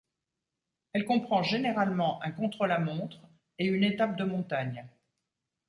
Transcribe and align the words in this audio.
Elle 0.93 1.05
comprend 1.05 1.43
généralement 1.43 2.19
un 2.23 2.31
contre-la-montre 2.31 3.19
et 3.59 3.67
une 3.67 3.83
étape 3.83 4.15
de 4.15 4.23
montagne. 4.23 4.87